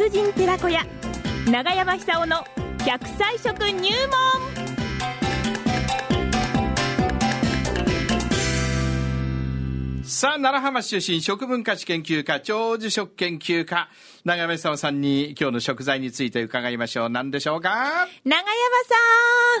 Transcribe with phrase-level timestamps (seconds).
[0.00, 0.80] 達人寺子屋
[1.46, 2.36] 長山久夫の
[2.78, 4.10] 100歳食入門
[10.02, 13.90] さあ、奈良浜市出身、食文化史研究家、長寿食研究家、
[14.24, 17.10] 長山久夫さんに今日の食材について伺いましょう。
[17.10, 17.68] 何でしょうか？
[18.24, 18.48] 長山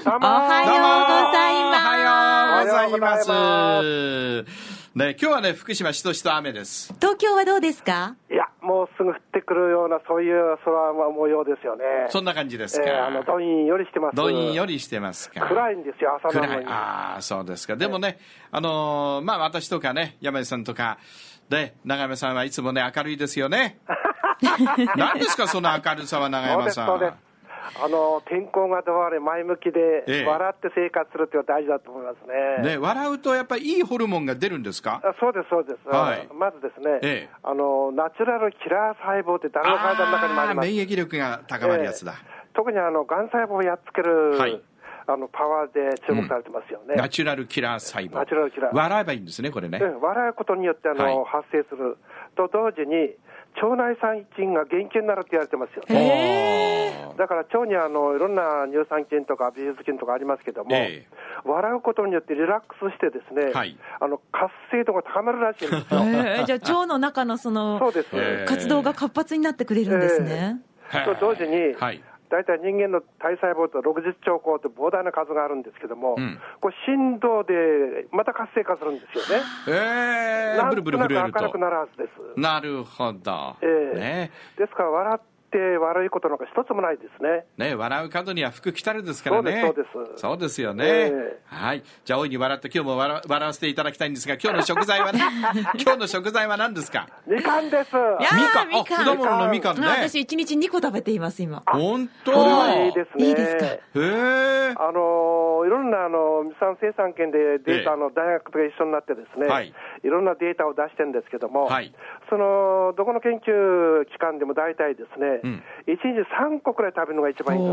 [0.00, 0.72] んどうもおはよう
[1.26, 4.50] ございますおはようございおはようございます。
[4.92, 6.94] ね、今日はね、福島しとしと雨です。
[6.98, 8.16] 東京はどうですか？
[8.30, 11.84] いや、もうすぐ降ってくるような、そういう空模様ですよね。
[12.08, 12.88] そんな感じですか。
[12.88, 14.16] えーあの、どんよりしてます。
[14.16, 15.46] どんよりしてますか。
[15.46, 16.64] 暗いんですよ、朝な暗い。
[16.66, 17.76] ああ、そうですか。
[17.76, 18.18] でもね、
[18.50, 20.98] あのーまあ私とかね、山根さんとか、
[21.48, 23.78] で、長山さんはいつもね、明るいですよね。
[24.96, 26.86] 何ですか、その明るさは長山さん。
[26.86, 27.29] そうです。
[27.82, 32.76] あの、天候がどうあれ前向きで、ええ笑って生活するっていうのは大事だと思いますね。
[32.76, 35.00] ね、笑うとやっぱりいいホルモンが出るんですか？
[35.04, 35.88] あそうです、そうです。
[35.88, 40.68] はいまずですね、ええあの、ナチュラルキラー細胞って誰の体の中にもあります。
[40.68, 42.12] 免疫力が高まるやつだ。
[42.12, 44.60] ええ特にあの、がん細胞をやっつける、はい
[45.06, 46.96] あの、パワーで注目されてますよね。
[46.96, 48.14] ナチュラルキラー細胞。
[48.16, 49.78] ナチュラルキラー笑えばいいんですね、これね。
[49.80, 51.96] うん笑うことによってあの、はい発生する
[52.36, 53.14] と同時に、
[53.56, 55.96] 腸内細菌が元気になるって言われてますよね。
[55.96, 61.06] へだから腸にあのいろんな乳酸菌とか美術菌とかありますけども、え
[61.44, 66.00] 笑うことによってリラックスしてですね、はいあの活性度が高まるらしいんですよ。
[66.00, 68.08] えーじゃあ腸の中のそのそうです。
[68.14, 70.60] ええ活動が活発になってくれるんですね。
[70.90, 72.02] ーと同時に、はい。
[72.30, 79.44] 大体人間の体細胞と60兆個と膨大な数があるんですけども、うんこれ振動でまた活性化するんですよね。
[79.68, 81.58] えー、なんブルブル震えるととなく明るく。
[81.58, 82.40] なるはずです。
[82.40, 83.56] なるほど。
[83.62, 85.20] ええねですから笑っ
[85.50, 87.44] て悪いことなんか一つもないですね。
[87.58, 89.62] ね、笑う角には福来たるですからね。
[89.66, 90.84] そうですそうですそうですよね。
[90.86, 91.82] ええはい。
[92.04, 95.20] じゃあ、大いに笑って今日も笑笑わせていただきたいんですが、今日の食材はね、
[95.82, 97.08] 今日の食材は何ですか？
[97.26, 97.92] みかんです。
[97.94, 99.00] いやーみかん。
[99.02, 99.86] あ、果物のみかんね。
[99.86, 101.62] あ私一日2個食べています今。
[101.66, 102.32] 本当？
[102.86, 103.24] いいですね。
[103.26, 103.64] いいですか？
[103.66, 104.74] へえ。
[104.76, 109.72] あのーいろんなあのミサン生産権でデータの大学とか一緒になってですね、はい
[110.02, 111.92] い、ろんなデータを出してるんですけども、はい
[112.30, 115.62] そのどこの研究機関でも大体ですね、うん。
[115.86, 116.20] 1日
[116.56, 117.70] 3個くらい食べるのが一番いいんで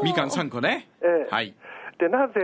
[0.00, 0.04] す。
[0.04, 0.88] みかん3個ね。
[1.02, 1.28] ええ。
[1.30, 1.54] はい。
[1.98, 2.40] でなぜ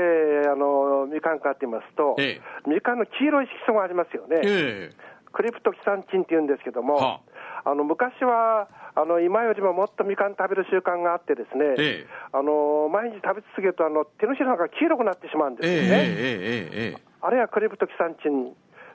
[0.52, 4.40] あのみかんかって言いますと、えみかんの黄色い色素がありますよね。
[4.44, 4.90] え
[5.32, 7.20] クリプトキサンチンって言うんですけども、は
[7.64, 7.74] あ。
[7.74, 12.06] の昔はあの今よりももっとみかん食べる習慣があってですね、ええ。
[12.32, 15.88] あの毎日食べ続けるとあの手のひらが黄色くなってしまうんええですよね。
[15.88, 18.54] ええええええあるいはクリプトキサンチン、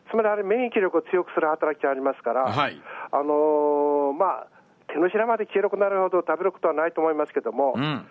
[0.09, 2.79] つまりあれ免疫力を強くする働きがありますから、はい。
[3.11, 4.47] あのーまあ、
[4.93, 8.05] 手のひらまで黄色くなるほど食べることはないと思いますけども、うん。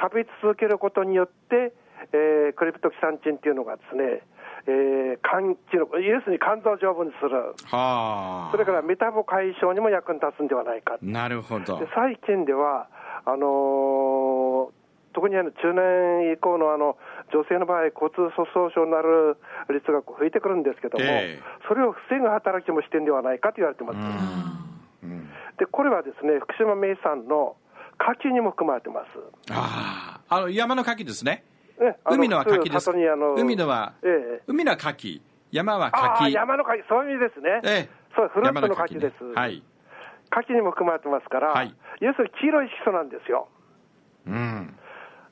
[0.00, 1.72] 食べ続けることによって、
[2.12, 4.22] えークリプトキサンチンっていうのがですね、
[4.66, 8.52] えー肝機能要するに肝臓を丈夫にする、はあ。
[8.52, 10.98] それからメタボ解消にも役に立つんではないか。
[11.00, 11.88] なるほどで。
[11.94, 12.88] 最近では、
[13.24, 14.76] あのー
[15.16, 16.98] 特にあの中年以降のあの
[17.32, 19.38] 女性の場合、骨粗鬆症になる
[19.72, 23.96] 率が増えてくるんですけども、ええそれを防ぐ働きもしてるんではないかと言われてます。
[23.96, 27.56] うんでこれはですね福島名産の
[28.00, 29.06] 牡蠣にも含まれてます。
[29.50, 30.36] ああ。
[30.36, 31.44] あの、山の牡蠣ですね。
[31.80, 32.90] ねあ海のは牡蠣です。
[32.90, 34.08] 海のは、え
[34.40, 35.20] え海のは牡蠣。
[35.50, 36.30] 山はああ牡蠣。
[36.32, 37.60] 山の牡蠣、そういう意味ですね。
[37.64, 39.14] ええそうフルーツの牡蠣です。
[39.20, 39.62] 山ねはい。
[40.32, 43.48] 牡蠣にも含まれてますから、はい要するに黄色い色素なんですよ。
[44.26, 44.76] うん。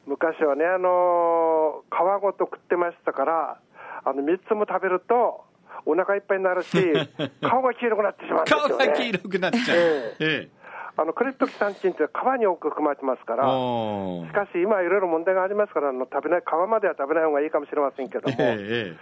[0.07, 3.61] 昔はね、あのー皮ごと食ってましたから、
[4.05, 5.44] あの3つも食べると、
[5.87, 6.77] お腹いっぱいになるし、
[7.43, 8.69] 顔が黄色くなってしまうんですよね。
[8.69, 9.79] 顔が黄色くなっちゃう。
[9.79, 10.49] ええ
[10.97, 13.37] あのクリプトキサンチンって皮に多く含まれてますかえ。
[13.37, 18.97] ら、しかし今、いろいろ問題がありますからあの食べない、皮までは食べない方がいいかもしれませんけども、えええ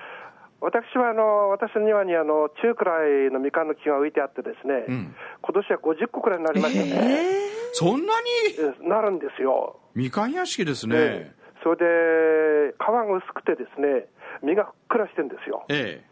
[0.62, 8.78] 私はあの私の庭にあの中くらいのみかんの木が浮いてあって、ですね、うん今年は50個くらいになりましたね、えそんなに？
[8.84, 9.76] えなるんですよ。
[9.94, 10.96] みかん屋敷ですね。
[10.96, 14.06] ええそれで、皮が薄くてですね、
[14.42, 15.64] 身がふっくらしてるんですよ。
[15.68, 16.02] え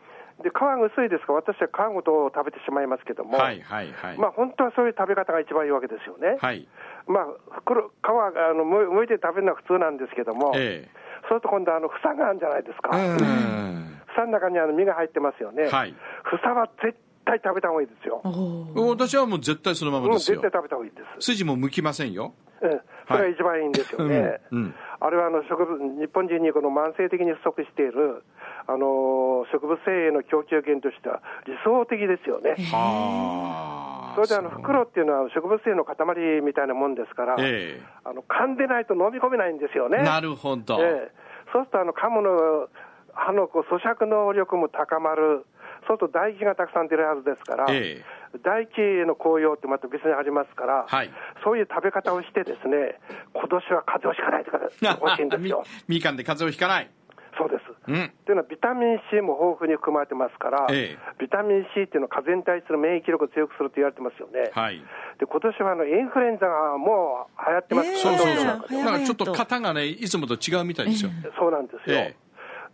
[0.42, 4.18] で、皮が薄いですから、私は皮ごと食べてしまいますけども、えはいはいはい。
[4.18, 6.38] まあ本当はそういう食べ方が一番いいわけですよね。
[6.40, 6.66] はい。
[7.06, 10.88] まあ、袋皮あのむ剥いて食べるのは普通なんですけども、え
[11.28, 13.08] そうすると今度、あの房があるんじゃないですか、え。
[13.08, 14.00] うん。
[14.14, 15.94] 房の中にあの身が入ってますよね、はい
[16.24, 20.58] 房は絶対食べた方がいいですよ、私はもう絶対そのままうん、ですよ絶対。
[20.58, 22.34] 食べた方がいいです、筋も剥きませんよ。
[22.62, 24.40] うん、それが一番いいんですよね。
[24.50, 28.22] うんうんあれはあの植物日本人にこの慢性的に不足している
[28.68, 32.56] あの植物繊維の供給源としては理想的ですよね。
[32.70, 34.14] はあ。
[34.14, 35.96] それであの袋っていうのは植物繊維の塊
[36.44, 39.98] みたいなもんですから、えあの噛んでないと飲み込めないんですよね。
[40.00, 40.02] え。
[40.04, 40.76] なるほど。
[40.80, 42.68] ええそうするとあの噛むの
[43.12, 45.46] 歯のこう咀嚼能力も高まる、
[45.88, 51.10] そうすると唾液がたくさん出るはずですから、ええ大気の紅葉ってまた別にありますから、はい
[51.42, 53.00] そういう食べ方をしてですね、
[53.34, 55.64] 今年は風邪をひかないでくださいほしいんですよ。
[55.88, 56.90] みみかんで風邪をひかない。
[57.38, 57.64] そうです。
[57.88, 58.12] うん。
[58.26, 64.50] というのはビタミン C も豊富に含まれてますから、ええビタミン C っていうのは風邪に対する免疫力を強くすると言われてますよね。
[64.52, 64.78] はい。
[65.18, 71.10] で今年はあのインフルエンザがもう流行ってます、ええそうだからちょっと型がね、いつもと違うみたいですよ。
[71.38, 71.96] そうなんですよ。
[71.96, 72.16] え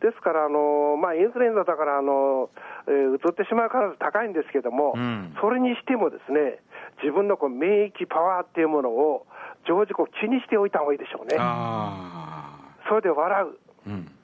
[0.01, 2.51] ですから、あのまあ、インフルエンザだから、あの
[2.87, 6.61] えー、移ってしまう可能性高いんですけども、うんそれにしてもですね、
[7.03, 9.27] 自分のこう免疫パワーっていうものを
[9.67, 11.37] 常時こう気にしておいた方がいいでしょうね。
[11.39, 12.59] あ
[12.89, 13.47] それで笑う。
[13.47, 13.51] あ。
[13.87, 14.16] うん。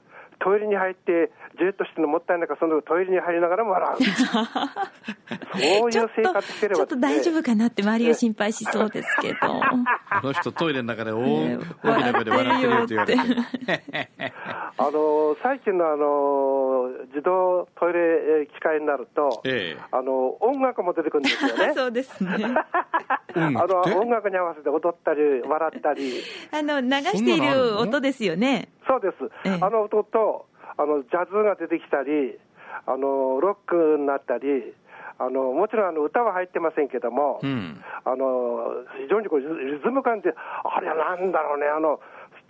[0.43, 4.03] トイレに入って、じーっとしてるのもったいないから、そのトイレに入りながらも笑う。
[5.55, 9.37] そういう生ちょっと、活してればちょっと大丈夫かなって周りが心配しそうですけど。
[10.09, 14.33] あの人トイレの中で大ね大きな声で笑ってるよって言われて。
[14.77, 16.72] あの最近のあの
[17.07, 21.73] 自動トイレえー機械になると、ええあの音楽も出てくるんですよね。
[21.75, 22.31] そうですね。
[23.35, 26.21] あの音楽に合わせて踊ったり、笑ったり、
[26.51, 28.69] あの、流している音ですよね。
[28.87, 29.15] そうです、
[29.45, 30.45] ええあの音と
[30.77, 32.37] あのジャズが出てきたり、
[32.85, 34.73] あのロックになったり、
[35.19, 37.83] あのもちろんあの歌は入ってませんけども、うん。
[38.05, 40.33] あの非常にこうリズリズム感で、
[40.63, 41.99] あれはなんだろうね、あの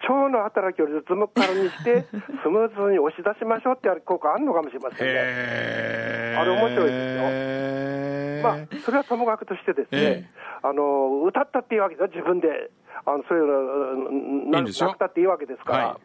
[0.03, 2.03] 腸の働きをリズム感にして、
[2.43, 5.13] スムーズに押し出しましょうってやる効果あるのかもしれませんね。
[5.13, 6.37] へえ。
[6.37, 10.29] あれ面白いですまあ、それはともかくとしてですね、ええ。
[10.63, 12.71] あの歌ったっていいわけですよ、自分で、
[13.05, 15.97] あのそういうのうんなくたっていいわけですから、はい。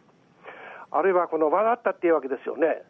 [0.90, 2.82] あるいはこの笑ったっていいわけですよね。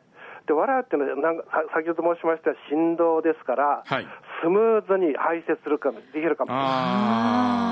[0.46, 4.06] で笑うっていうのはなんかさ先ほど申しました振動ですから、はい。
[4.42, 6.64] スムーズに排泄するかもできるかもしれない。
[6.64, 7.67] ああ。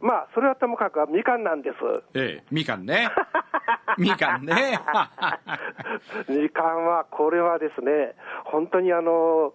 [0.00, 1.76] まあそれはともかくみかんなんです
[2.14, 3.08] ええ、みかんね。
[3.98, 4.54] みかんね。
[6.28, 8.14] みかんはこれはですね
[8.44, 9.52] 本当にあの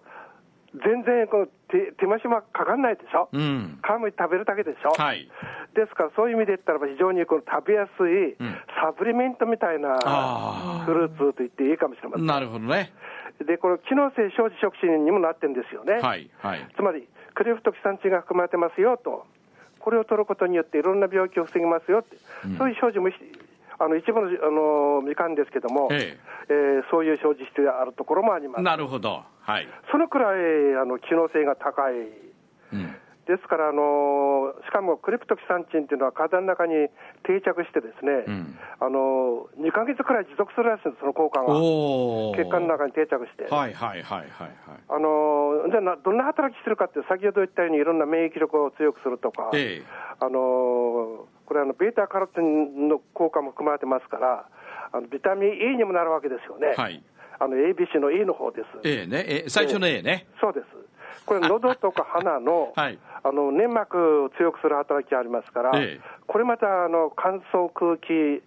[0.74, 3.78] 全然この手手間暇かかんないでしょ、うん。
[3.82, 5.30] 皮むいて食べるだけでしょ、はい。
[5.74, 12.26] ですからそういう意味で言ったらば非常にこの食べやすいうんサプリメントみたいなあフルーツと言っていいかもしれません。
[12.26, 12.92] なるほどね。
[13.42, 15.94] で、この機能性消費食品にもなってるんですよね。
[15.94, 16.68] はい、はい。
[16.76, 19.26] つまり、クリプトキサンチンが含まれてますよと、
[19.84, 22.16] これを取ることによっていろんな病気を防ぎますよって、
[22.56, 23.16] そういう表示もし
[23.78, 26.16] あの一部のあのみかんですけども、え
[26.48, 28.62] えーそういう表示してあるところもあります。
[28.62, 29.24] なるほど。
[29.40, 29.68] はい。
[29.90, 31.94] そのくらいあの機能性が高い。
[33.26, 33.36] うん。
[33.36, 36.88] ですから、あのしかもクリプトキサンチンっていうのは体の中に
[37.24, 41.48] 定着してですね、うんあの2ヶ月くらい持続するらしいんです、その効果が。
[42.36, 43.44] 血管の中に定着して。
[43.48, 44.50] はい、はい、はい、はい。
[44.88, 54.46] あのじゃあな、どんな働きしてるかって、先ほど言ったように、いろんな免疫力を強くするとか、ええあのこれあの、ベータカロテンの効果も含まれてますから、
[54.92, 57.02] あのビタミン E にもなるわけですよね、はい。
[57.38, 58.88] あの ABC の E の方です。
[58.88, 59.24] ええね。
[59.26, 60.26] ええ最初の A ね。
[60.40, 60.66] そうです。
[61.26, 68.42] これ、喉とか鼻の, はいあの粘膜を強くする働きがありますから、ええこれまたあの乾燥空気、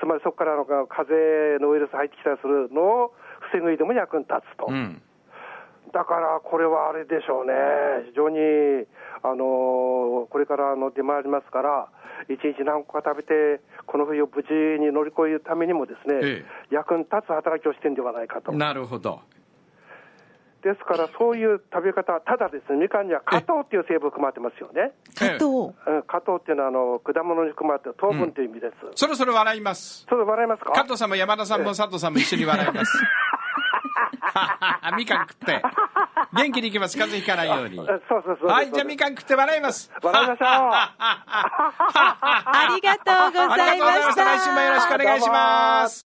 [0.00, 1.14] つまりそこからあの風
[1.54, 3.14] 邪のウイルス入ってきたりするのを
[3.52, 4.66] 防ぐ意でも役に立つと。
[4.68, 5.02] うん。
[5.92, 7.52] だからこれはあれでしょうね、
[8.06, 8.38] 非常に、
[9.22, 11.88] あのこれからあの出回りますから、
[12.28, 18.52] 一日何個か食べて、この冬を無事に乗り越えるためにもですね、え役に立つ働きをしてるんではないかと。
[18.52, 19.20] なるほど。
[20.66, 24.90] ですから、そういう食べ方、ただですね、みかんには果糖っていう成分含まれてますよね。
[25.14, 25.44] 加藤。
[25.86, 28.74] うん果糖っていうのはあの果物に含まれてる糖分という意味です。
[28.96, 30.04] そろそろ笑います。
[30.08, 30.72] それ笑いますか？
[30.72, 32.98] 加藤さんも山田さんも佐藤さんも一緒に笑います。
[34.96, 35.62] みかん食って。
[36.32, 36.96] 元気にいきます。
[36.98, 37.78] 風邪ひかないように。
[37.80, 38.48] えそうそうそう。
[38.48, 39.90] はい、じゃあみかん食って笑います。
[40.02, 40.92] 笑いましょう あ
[42.74, 43.64] りがとうございました。
[43.64, 44.24] ありがとうございました。
[44.24, 45.94] 来週もよろしくお願いします。